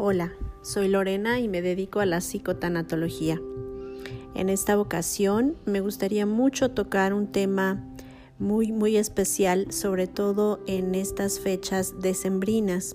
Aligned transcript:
Hola, 0.00 0.32
soy 0.62 0.86
Lorena 0.86 1.40
y 1.40 1.48
me 1.48 1.60
dedico 1.60 1.98
a 1.98 2.06
la 2.06 2.20
psicotanatología. 2.20 3.42
En 4.36 4.48
esta 4.48 4.78
ocasión 4.78 5.56
me 5.66 5.80
gustaría 5.80 6.24
mucho 6.24 6.70
tocar 6.70 7.12
un 7.12 7.32
tema 7.32 7.84
muy 8.38 8.70
muy 8.70 8.96
especial, 8.96 9.72
sobre 9.72 10.06
todo 10.06 10.60
en 10.68 10.94
estas 10.94 11.40
fechas 11.40 11.98
decembrinas. 12.00 12.94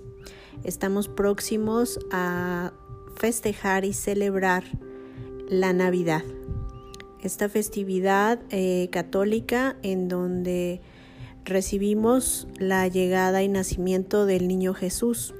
Estamos 0.62 1.08
próximos 1.08 2.00
a 2.10 2.72
festejar 3.16 3.84
y 3.84 3.92
celebrar 3.92 4.64
la 5.46 5.74
Navidad. 5.74 6.22
Esta 7.20 7.50
festividad 7.50 8.40
eh, 8.48 8.88
católica 8.90 9.76
en 9.82 10.08
donde 10.08 10.80
recibimos 11.44 12.48
la 12.56 12.88
llegada 12.88 13.42
y 13.42 13.48
nacimiento 13.48 14.24
del 14.24 14.48
niño 14.48 14.72
Jesús. 14.72 15.34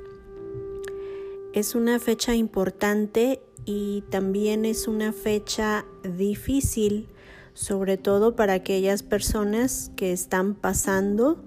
Es 1.54 1.76
una 1.76 2.00
fecha 2.00 2.34
importante 2.34 3.40
y 3.64 4.02
también 4.10 4.64
es 4.64 4.88
una 4.88 5.12
fecha 5.12 5.84
difícil, 6.02 7.06
sobre 7.52 7.96
todo 7.96 8.34
para 8.34 8.54
aquellas 8.54 9.04
personas 9.04 9.92
que 9.94 10.10
están 10.10 10.56
pasando 10.56 11.44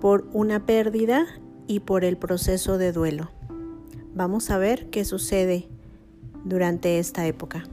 por 0.00 0.28
una 0.32 0.64
pérdida 0.64 1.26
y 1.66 1.80
por 1.80 2.04
el 2.04 2.16
proceso 2.18 2.78
de 2.78 2.92
duelo. 2.92 3.32
Vamos 4.14 4.48
a 4.50 4.58
ver 4.58 4.90
qué 4.90 5.04
sucede 5.04 5.68
durante 6.44 7.00
esta 7.00 7.26
época. 7.26 7.64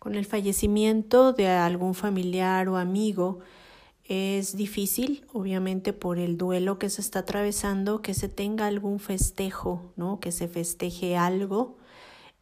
Con 0.00 0.14
el 0.14 0.24
fallecimiento 0.24 1.34
de 1.34 1.48
algún 1.48 1.92
familiar 1.92 2.70
o 2.70 2.78
amigo 2.78 3.40
es 4.04 4.56
difícil, 4.56 5.24
obviamente 5.32 5.92
por 5.92 6.18
el 6.18 6.36
duelo 6.36 6.78
que 6.78 6.90
se 6.90 7.00
está 7.00 7.20
atravesando, 7.20 8.02
que 8.02 8.14
se 8.14 8.28
tenga 8.28 8.66
algún 8.66 8.98
festejo, 8.98 9.92
¿no? 9.96 10.18
Que 10.20 10.32
se 10.32 10.48
festeje 10.48 11.16
algo, 11.16 11.78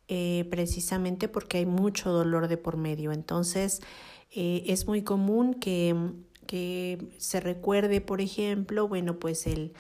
eh, 0.09 0.47
precisamente 0.51 1.29
porque 1.29 1.59
hay 1.59 1.67
mucho 1.67 2.11
dolor 2.11 2.49
de 2.49 2.57
por 2.57 2.77
medio. 2.77 3.13
Entonces, 3.13 3.81
eh, 4.35 4.65
es 4.67 4.87
muy 4.87 5.03
común 5.03 5.55
que, 5.55 5.95
que 6.47 7.15
se 7.19 7.41
recuerde, 7.41 8.01
por 8.01 8.21
ejemplo, 8.21 8.89
bueno, 8.89 9.19
pues 9.19 9.47
el, 9.47 9.73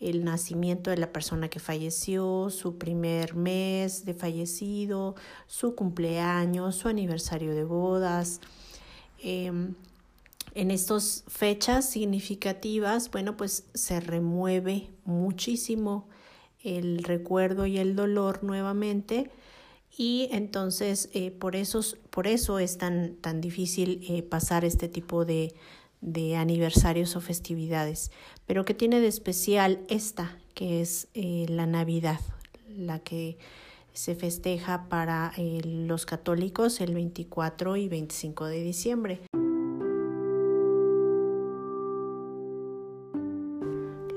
el 0.00 0.24
nacimiento 0.24 0.90
de 0.90 0.96
la 0.96 1.12
persona 1.12 1.48
que 1.48 1.60
falleció, 1.60 2.50
su 2.50 2.78
primer 2.78 3.34
mes 3.34 4.04
de 4.04 4.14
fallecido, 4.14 5.16
su 5.46 5.74
cumpleaños, 5.74 6.76
su 6.76 6.88
aniversario 6.88 7.54
de 7.54 7.64
bodas. 7.64 8.40
Em, 9.20 9.74
en 10.58 10.72
estas 10.72 11.22
fechas 11.28 11.88
significativas, 11.88 13.12
bueno, 13.12 13.36
pues 13.36 13.68
se 13.74 14.00
remueve 14.00 14.90
muchísimo 15.04 16.08
el 16.64 17.04
recuerdo 17.04 17.64
y 17.66 17.78
el 17.78 17.94
dolor 17.94 18.42
nuevamente 18.42 19.30
y 19.96 20.28
entonces 20.32 21.10
eh, 21.14 21.30
por, 21.30 21.54
eso, 21.54 21.80
por 22.10 22.26
eso 22.26 22.58
es 22.58 22.76
tan, 22.76 23.14
tan 23.20 23.40
difícil 23.40 24.04
eh, 24.08 24.24
pasar 24.24 24.64
este 24.64 24.88
tipo 24.88 25.24
de, 25.24 25.54
de 26.00 26.34
aniversarios 26.34 27.14
o 27.14 27.20
festividades. 27.20 28.10
Pero 28.44 28.64
¿qué 28.64 28.74
tiene 28.74 28.98
de 28.98 29.06
especial 29.06 29.78
esta, 29.88 30.38
que 30.54 30.80
es 30.80 31.06
eh, 31.14 31.46
la 31.48 31.66
Navidad, 31.66 32.18
la 32.68 32.98
que 32.98 33.38
se 33.92 34.16
festeja 34.16 34.88
para 34.88 35.32
los 35.38 36.04
católicos 36.04 36.80
el 36.80 36.94
24 36.94 37.76
y 37.76 37.88
25 37.88 38.46
de 38.46 38.62
diciembre? 38.62 39.20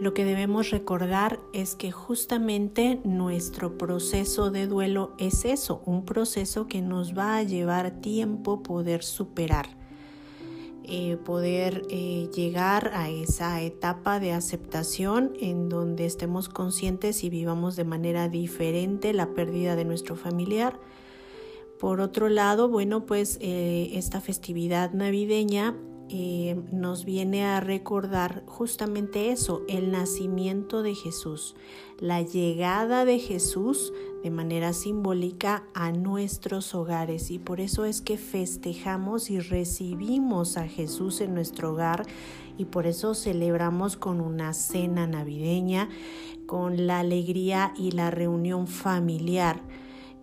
Lo 0.02 0.16
que 0.16 0.26
debemos 0.26 0.72
recordar 0.72 1.40
es 1.54 1.76
que 1.76 1.92
justamente 1.92 3.00
nuestro 3.04 3.78
proceso 3.78 4.50
de 4.50 4.66
duelo 4.66 5.14
es 5.20 5.46
eso, 5.46 5.84
un 5.86 6.06
proceso 6.06 6.66
que 6.66 6.82
nos 6.82 7.16
va 7.16 7.38
a 7.38 7.44
llevar 7.44 8.02
tiempo 8.02 8.64
poder 8.64 9.04
superar 9.04 9.68
eh, 10.86 11.18
poder 11.24 11.84
eh, 11.92 12.32
llegar 12.36 12.90
a 12.96 13.12
esa 13.12 13.62
etapa 13.62 14.20
de 14.20 14.32
aceptación 14.32 15.34
en 15.40 15.70
donde 15.70 16.08
estemos 16.08 16.50
conscientes 16.50 17.24
y 17.24 17.30
vivamos 17.30 17.76
de 17.76 17.84
manera 17.84 18.28
diferente 18.28 19.14
la 19.14 19.36
pérdida 19.36 19.76
de 19.76 19.86
nuestro 19.86 20.16
familiar. 20.16 20.80
Por 21.80 22.02
otro 22.02 22.28
lado, 22.28 22.70
bueno, 22.70 23.06
pues 23.06 23.38
eh, 23.40 23.92
esta 23.94 24.20
festividad 24.20 24.94
navideña 24.94 25.76
eh, 26.14 26.60
nos 26.74 27.06
viene 27.06 27.46
a 27.46 27.62
recordar 27.62 28.44
justamente 28.46 29.32
eso, 29.32 29.62
el 29.70 29.92
nacimiento 29.92 30.84
de 30.84 30.94
Jesús, 30.94 31.56
la 32.00 32.22
llegada 32.22 33.06
de 33.06 33.18
Jesús 33.18 33.94
de 34.22 34.30
manera 34.30 34.74
simbólica 34.74 35.64
a 35.74 35.94
nuestros 35.94 36.76
hogares. 36.76 37.32
Y 37.32 37.40
por 37.40 37.62
eso 37.62 37.86
es 37.86 38.02
que 38.02 38.18
festejamos 38.18 39.30
y 39.30 39.40
recibimos 39.40 40.58
a 40.58 40.68
Jesús 40.68 41.22
en 41.22 41.34
nuestro 41.34 41.72
hogar 41.72 42.06
y 42.58 42.66
por 42.66 42.88
eso 42.88 43.14
celebramos 43.14 43.96
con 43.96 44.20
una 44.20 44.54
cena 44.54 45.08
navideña, 45.08 45.88
con 46.46 46.88
la 46.88 47.00
alegría 47.00 47.74
y 47.78 47.92
la 47.92 48.12
reunión 48.12 48.68
familiar 48.68 49.62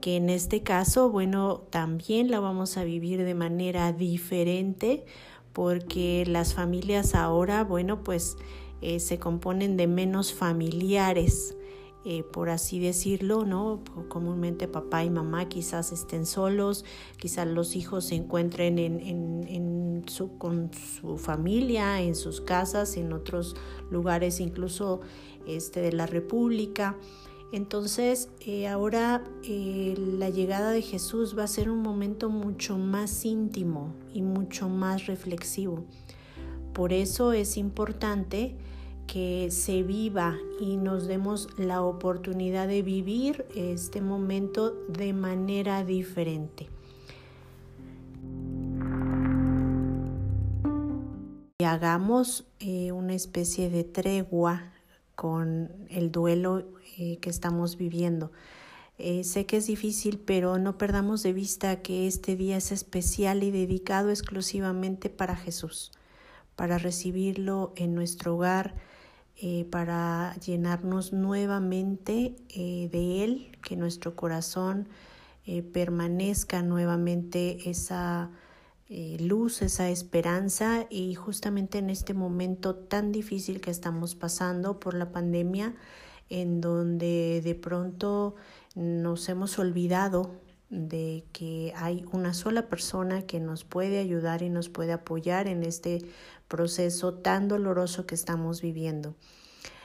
que 0.03 0.17
en 0.17 0.31
este 0.31 0.63
caso, 0.63 1.11
bueno, 1.11 1.63
también 1.71 2.31
la 2.31 2.39
vamos 2.39 2.77
a 2.77 2.85
vivir 2.85 3.25
de 3.25 3.35
manera 3.35 3.93
diferente 3.93 5.05
porque 5.53 6.25
las 6.27 6.55
familias 6.55 7.15
ahora, 7.15 7.65
bueno, 7.65 8.05
pues 8.05 8.37
eh, 8.81 9.01
se 9.01 9.19
componen 9.19 9.77
de 9.77 9.87
menos 9.87 10.33
familiares, 10.33 11.57
eh, 12.05 12.23
por 12.23 12.49
así 12.49 12.79
decirlo, 12.79 13.45
¿no? 13.45 13.83
Comúnmente 14.09 14.69
papá 14.69 15.03
y 15.05 15.11
mamá 15.11 15.49
quizás 15.49 15.91
estén 15.91 16.27
solos, 16.27 16.85
quizás 17.17 17.49
los 17.49 17.75
hijos 17.75 18.07
se 18.07 18.15
encuentren 18.15 18.79
en, 18.79 19.01
en, 19.01 20.05
su, 20.07 20.39
con 20.39 20.71
su 20.73 21.19
familia, 21.19 22.01
en 22.01 22.15
sus 22.15 22.41
casas, 22.41 22.97
en 22.97 23.13
otros 23.13 23.57
lugares 23.91 24.39
incluso 24.39 25.01
este, 25.47 25.81
de 25.81 25.93
la 25.93 26.07
República. 26.07 26.97
Entonces, 27.51 28.29
eh, 28.45 28.69
ahora 28.69 29.25
eh, 29.43 29.95
la 29.97 30.29
llegada 30.29 30.71
de 30.71 30.83
Jesús 30.83 31.37
va 31.39 31.45
a 31.45 31.49
ser 31.49 31.71
un 31.71 31.81
momento 31.81 32.29
mucho 32.29 32.77
más 32.77 33.25
íntimo 33.25 33.95
y 34.13 34.21
mucho 34.21 34.69
más 34.69 35.07
reflexivo. 35.07 35.85
Por 36.75 36.93
eso 36.93 37.33
es 37.33 37.57
importante 37.57 38.55
que 39.07 39.49
se 39.51 39.83
viva 39.83 40.37
y 40.61 40.77
nos 40.77 41.07
demos 41.07 41.49
la 41.57 41.83
oportunidad 41.83 42.69
de 42.69 42.83
vivir 42.83 43.47
este 43.57 44.03
momento 44.03 44.75
de 44.87 45.15
manera 45.15 45.83
diferente. 45.83 46.69
Y 51.59 51.65
hagamos 51.65 52.47
eh, 52.61 52.93
una 52.93 53.15
especie 53.15 53.71
de 53.71 53.83
tregua 53.83 54.71
con 55.19 55.73
el 55.91 56.13
duelo 56.13 56.69
eh, 56.97 57.17
que 57.17 57.29
estamos 57.29 57.77
viviendo. 57.77 58.31
Eh, 58.99 59.25
sé 59.25 59.47
que 59.47 59.57
es 59.57 59.67
difícil, 59.67 60.21
pero 60.21 60.59
no 60.59 60.79
perdamos 60.79 61.25
de 61.25 61.33
vista 61.33 61.83
que 61.83 62.07
este 62.07 62.37
día 62.37 62.57
es 62.57 62.71
especial 62.71 63.43
y 63.43 63.51
dedicado 63.51 64.11
exclusivamente 64.11 65.11
para 65.11 65.35
Jesús, 65.35 65.91
para 66.55 66.79
recibirlo 66.79 67.73
en 67.75 67.97
nuestro 67.97 68.37
hogar, 68.37 68.77
eh, 69.43 69.67
para 69.73 70.37
llenarnos 70.37 71.13
nuevamente 71.13 72.37
de 72.55 73.25
Él, 73.25 73.59
que 73.61 73.75
nuestro 73.75 74.15
corazón 74.15 74.87
permanezca 75.73 76.63
nuevamente 76.63 77.69
esa 77.69 78.31
eh, 78.91 79.19
luz, 79.21 79.61
esa 79.61 79.91
esperanza 79.91 80.87
y 80.89 81.15
justamente 81.15 81.79
en 81.79 81.91
este 81.91 82.15
momento 82.15 82.75
tan 82.75 83.13
difícil 83.13 83.61
que 83.61 83.71
estamos 83.71 84.15
pasando 84.15 84.81
por 84.81 84.95
la 84.95 85.13
pandemia, 85.13 85.75
en 86.31 86.61
donde 86.61 87.43
de 87.45 87.55
pronto 87.55 88.35
nos 88.75 89.29
hemos 89.29 89.59
olvidado 89.59 90.33
de 90.71 91.25
que 91.33 91.73
hay 91.77 92.05
una 92.13 92.35
sola 92.35 92.69
persona 92.69 93.23
que 93.23 93.41
nos 93.41 93.65
puede 93.65 93.99
ayudar 93.99 94.43
y 94.43 94.51
nos 94.51 94.69
puede 94.69 94.93
apoyar 94.93 95.49
en 95.49 95.63
este 95.63 96.03
proceso 96.47 97.15
tan 97.15 97.49
doloroso 97.49 98.07
que 98.07 98.15
estamos 98.15 98.63
viviendo. 98.63 99.15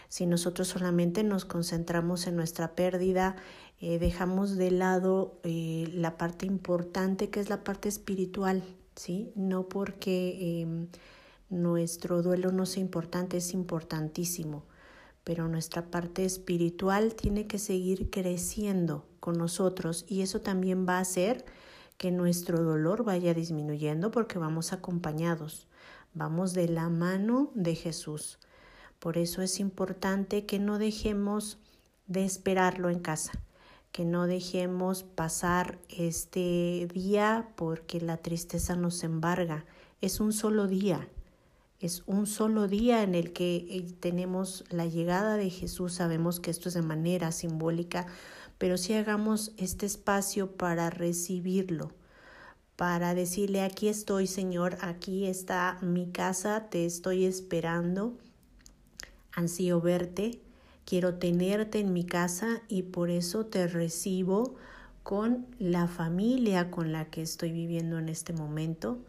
Si 0.08 0.26
nosotros 0.26 0.68
solamente 0.68 1.24
nos 1.24 1.44
concentramos 1.44 2.28
en 2.28 2.36
nuestra 2.36 2.76
pérdida, 2.76 3.36
eh, 3.80 4.00
dejamos 4.00 4.56
de 4.58 4.72
lado 4.72 5.40
eh, 5.44 5.90
la 5.94 6.18
parte 6.18 6.46
importante 6.46 7.30
que 7.30 7.40
es 7.40 7.50
la 7.50 7.64
parte 7.64 7.90
espiritual, 7.90 8.64
¿sí? 8.96 9.32
No 9.36 9.70
porque 9.70 10.62
em, 10.62 10.88
nuestro 11.50 12.22
duelo 12.22 12.52
no 12.52 12.66
sea 12.66 12.82
importante, 12.82 13.38
es 13.38 13.54
importantísimo, 13.54 14.64
pero 15.24 15.48
nuestra 15.48 15.90
parte 15.90 16.26
espiritual 16.26 17.16
tiene 17.16 17.48
que 17.48 17.60
seguir 17.60 18.10
creciendo 18.10 19.06
con 19.20 19.38
nosotros 19.38 20.06
y 20.08 20.22
eso 20.22 20.42
también 20.42 20.88
va 20.88 20.98
a 20.98 21.02
hacer 21.02 21.46
que 21.98 22.12
nuestro 22.12 22.64
dolor 22.64 23.04
vaya 23.04 23.34
disminuyendo 23.34 24.12
porque 24.12 24.40
vamos 24.40 24.74
acompañados, 24.74 25.68
vamos 26.14 26.54
de 26.54 26.68
la 26.68 26.90
mano 26.90 27.52
de 27.54 27.76
Jesús. 27.76 28.40
Por 29.00 29.18
eso 29.18 29.42
es 29.42 29.60
importante 29.60 30.46
que 30.46 30.60
no 30.60 30.80
dejemos 30.80 31.58
de 32.08 32.26
esperarlo 32.26 32.90
en 32.90 33.00
casa, 33.00 33.32
que 33.94 34.06
no 34.06 34.26
dejemos 34.26 35.04
pasar 35.04 35.78
este 35.88 36.90
día 36.92 37.48
porque 37.56 38.02
la 38.02 38.18
tristeza 38.18 38.76
nos 38.76 39.04
embarga. 39.04 39.66
Es 40.02 40.20
un 40.20 40.34
solo 40.34 40.68
día, 40.68 41.08
es 41.80 42.02
un 42.08 42.26
solo 42.26 42.68
día 42.68 43.04
en 43.04 43.14
el 43.14 43.34
que 43.34 43.56
eh, 43.56 43.86
tenemos 44.00 44.66
la 44.72 44.88
llegada 44.88 45.38
de 45.38 45.52
Jesús. 45.52 45.94
Sabemos 45.94 46.40
que 46.40 46.50
esto 46.50 46.70
es 46.70 46.74
de 46.74 46.82
manera 46.82 47.32
simbólica, 47.32 48.08
pero 48.58 48.78
si 48.78 48.96
hagamos 48.96 49.52
este 49.58 49.86
espacio 49.86 50.52
para 50.52 50.90
recibirlo, 50.90 51.92
para 52.76 53.14
decirle, 53.14 53.62
aquí 53.62 53.90
estoy 53.90 54.26
Señor, 54.26 54.76
aquí 54.82 55.28
está 55.28 55.78
mi 55.82 56.08
casa, 56.08 56.68
te 56.72 56.88
estoy 56.88 57.26
esperando, 57.26 58.18
ansío 59.34 59.82
verte, 59.82 60.42
quiero 60.86 61.16
tenerte 61.16 61.80
en 61.80 61.94
mi 61.94 62.06
casa 62.06 62.62
y 62.68 62.84
por 62.84 63.10
eso 63.10 63.46
te 63.46 63.68
recibo 63.68 64.56
con 65.04 65.46
la 65.60 65.88
familia 65.88 66.72
con 66.72 66.92
la 66.92 67.06
que 67.06 67.22
estoy 67.22 67.52
viviendo 67.52 68.00
en 68.00 68.10
este 68.10 68.34
momento 68.34 69.00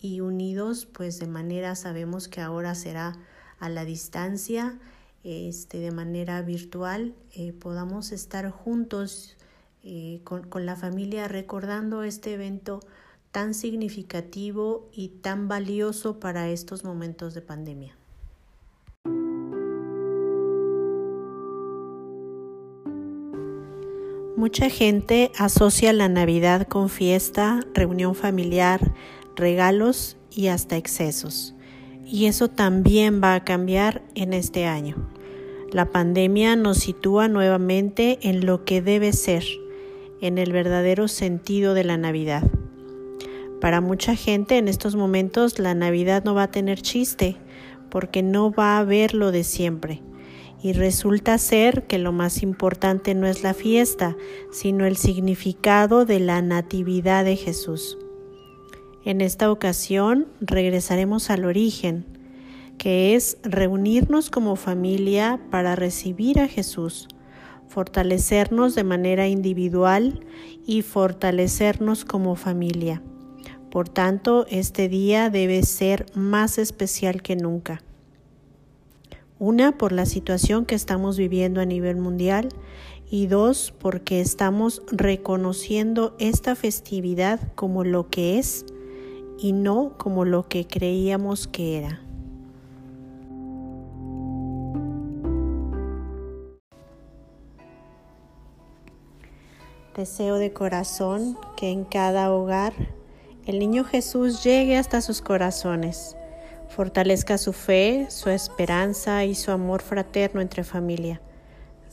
y 0.00 0.20
unidos 0.20 0.86
pues 0.86 1.18
de 1.18 1.26
manera 1.26 1.74
sabemos 1.74 2.28
que 2.28 2.40
ahora 2.40 2.74
será 2.74 3.16
a 3.58 3.68
la 3.68 3.84
distancia 3.84 4.78
este, 5.24 5.78
de 5.78 5.90
manera 5.92 6.42
virtual 6.42 7.14
eh, 7.34 7.52
podamos 7.52 8.12
estar 8.12 8.50
juntos 8.50 9.36
eh, 9.84 10.20
con, 10.24 10.48
con 10.48 10.66
la 10.66 10.76
familia 10.76 11.28
recordando 11.28 12.02
este 12.02 12.34
evento 12.34 12.80
tan 13.32 13.54
significativo 13.54 14.90
y 14.92 15.08
tan 15.08 15.48
valioso 15.48 16.20
para 16.20 16.50
estos 16.50 16.84
momentos 16.84 17.32
de 17.34 17.40
pandemia. 17.40 17.96
Mucha 24.42 24.68
gente 24.70 25.30
asocia 25.38 25.92
la 25.92 26.08
Navidad 26.08 26.66
con 26.66 26.88
fiesta, 26.88 27.60
reunión 27.74 28.16
familiar, 28.16 28.92
regalos 29.36 30.16
y 30.32 30.48
hasta 30.48 30.76
excesos. 30.76 31.54
Y 32.04 32.26
eso 32.26 32.48
también 32.48 33.22
va 33.22 33.36
a 33.36 33.44
cambiar 33.44 34.02
en 34.16 34.32
este 34.32 34.66
año. 34.66 34.96
La 35.70 35.92
pandemia 35.92 36.56
nos 36.56 36.78
sitúa 36.78 37.28
nuevamente 37.28 38.18
en 38.22 38.44
lo 38.44 38.64
que 38.64 38.82
debe 38.82 39.12
ser, 39.12 39.44
en 40.20 40.38
el 40.38 40.50
verdadero 40.50 41.06
sentido 41.06 41.72
de 41.72 41.84
la 41.84 41.96
Navidad. 41.96 42.42
Para 43.60 43.80
mucha 43.80 44.16
gente 44.16 44.58
en 44.58 44.66
estos 44.66 44.96
momentos 44.96 45.60
la 45.60 45.74
Navidad 45.74 46.24
no 46.24 46.34
va 46.34 46.42
a 46.42 46.50
tener 46.50 46.82
chiste 46.82 47.36
porque 47.90 48.24
no 48.24 48.50
va 48.50 48.74
a 48.74 48.80
haber 48.80 49.14
lo 49.14 49.30
de 49.30 49.44
siempre. 49.44 50.02
Y 50.62 50.74
resulta 50.74 51.36
ser 51.38 51.88
que 51.88 51.98
lo 51.98 52.12
más 52.12 52.42
importante 52.42 53.14
no 53.14 53.26
es 53.26 53.42
la 53.42 53.52
fiesta, 53.52 54.16
sino 54.52 54.86
el 54.86 54.96
significado 54.96 56.04
de 56.04 56.20
la 56.20 56.40
natividad 56.40 57.24
de 57.24 57.36
Jesús. 57.36 57.98
En 59.04 59.20
esta 59.20 59.50
ocasión 59.50 60.28
regresaremos 60.40 61.30
al 61.30 61.44
origen, 61.44 62.06
que 62.78 63.16
es 63.16 63.38
reunirnos 63.42 64.30
como 64.30 64.54
familia 64.54 65.40
para 65.50 65.74
recibir 65.74 66.38
a 66.38 66.46
Jesús, 66.46 67.08
fortalecernos 67.66 68.76
de 68.76 68.84
manera 68.84 69.26
individual 69.26 70.20
y 70.64 70.82
fortalecernos 70.82 72.04
como 72.04 72.36
familia. 72.36 73.02
Por 73.70 73.88
tanto, 73.88 74.46
este 74.50 74.88
día 74.88 75.30
debe 75.30 75.62
ser 75.64 76.06
más 76.14 76.58
especial 76.58 77.22
que 77.22 77.34
nunca. 77.34 77.82
Una, 79.44 79.76
por 79.76 79.90
la 79.90 80.06
situación 80.06 80.66
que 80.66 80.76
estamos 80.76 81.18
viviendo 81.18 81.60
a 81.60 81.64
nivel 81.64 81.96
mundial 81.96 82.50
y 83.10 83.26
dos, 83.26 83.74
porque 83.76 84.20
estamos 84.20 84.82
reconociendo 84.86 86.14
esta 86.20 86.54
festividad 86.54 87.40
como 87.56 87.82
lo 87.82 88.08
que 88.08 88.38
es 88.38 88.64
y 89.40 89.50
no 89.50 89.98
como 89.98 90.24
lo 90.24 90.46
que 90.46 90.68
creíamos 90.68 91.48
que 91.48 91.76
era. 91.76 92.00
Deseo 99.96 100.36
de 100.36 100.52
corazón 100.52 101.36
que 101.56 101.70
en 101.70 101.84
cada 101.84 102.32
hogar 102.32 102.74
el 103.44 103.58
niño 103.58 103.82
Jesús 103.82 104.44
llegue 104.44 104.76
hasta 104.76 105.00
sus 105.00 105.20
corazones, 105.20 106.16
fortalezca 106.74 107.38
su 107.38 107.52
fe, 107.52 108.06
su 108.10 108.30
esperanza 108.30 109.24
y 109.24 109.34
su 109.34 109.50
amor 109.50 109.82
fraterno 109.82 110.40
entre 110.40 110.64
familia. 110.64 111.20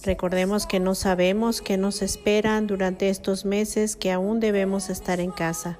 Recordemos 0.04 0.66
que 0.66 0.80
no 0.80 0.96
sabemos 0.96 1.62
qué 1.62 1.78
nos 1.78 2.02
esperan 2.02 2.68
durante 2.68 3.10
estos 3.10 3.46
meses 3.46 3.96
que 3.96 4.12
aún 4.12 4.40
debemos 4.40 4.90
estar 4.90 5.20
en 5.20 5.32
casa 5.32 5.78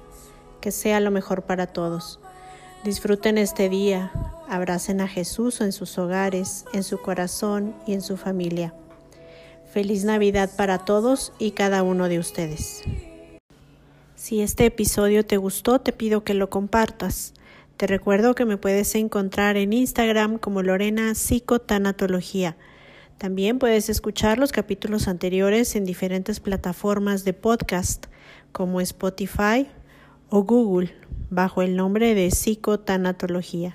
que 0.60 0.70
sea 0.70 1.00
lo 1.00 1.10
mejor 1.10 1.42
para 1.42 1.66
todos. 1.66 2.20
Disfruten 2.84 3.38
este 3.38 3.68
día, 3.68 4.12
abracen 4.48 5.00
a 5.00 5.08
Jesús 5.08 5.60
en 5.60 5.72
sus 5.72 5.98
hogares, 5.98 6.64
en 6.72 6.82
su 6.82 7.00
corazón 7.00 7.74
y 7.86 7.94
en 7.94 8.02
su 8.02 8.16
familia. 8.16 8.74
Feliz 9.72 10.04
Navidad 10.04 10.50
para 10.56 10.78
todos 10.78 11.32
y 11.38 11.52
cada 11.52 11.82
uno 11.82 12.08
de 12.08 12.18
ustedes. 12.18 12.82
Si 14.16 14.42
este 14.42 14.66
episodio 14.66 15.24
te 15.24 15.36
gustó, 15.36 15.80
te 15.80 15.92
pido 15.92 16.24
que 16.24 16.34
lo 16.34 16.50
compartas. 16.50 17.34
Te 17.80 17.86
recuerdo 17.86 18.34
que 18.34 18.44
me 18.44 18.58
puedes 18.58 18.94
encontrar 18.94 19.56
en 19.56 19.72
Instagram 19.72 20.36
como 20.36 20.62
Lorena 20.62 21.14
Psicotanatología. 21.14 22.58
También 23.16 23.58
puedes 23.58 23.88
escuchar 23.88 24.38
los 24.38 24.52
capítulos 24.52 25.08
anteriores 25.08 25.74
en 25.76 25.86
diferentes 25.86 26.40
plataformas 26.40 27.24
de 27.24 27.32
podcast 27.32 28.04
como 28.52 28.82
Spotify, 28.82 29.66
o 30.28 30.42
Google 30.42 30.94
bajo 31.30 31.62
el 31.62 31.74
nombre 31.74 32.14
de 32.14 32.30
psicotanatología. 32.30 33.74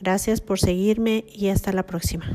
Gracias 0.00 0.40
por 0.40 0.60
seguirme 0.60 1.24
y 1.34 1.48
hasta 1.48 1.72
la 1.72 1.82
próxima. 1.82 2.26